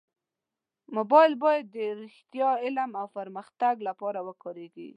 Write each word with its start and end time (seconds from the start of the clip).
موبایل 0.97 1.33
باید 1.43 1.65
د 1.75 1.77
رښتیا، 2.01 2.49
علم 2.65 2.91
او 3.01 3.07
پرمختګ 3.17 3.75
لپاره 3.87 4.19
وکارېږي. 4.27 4.89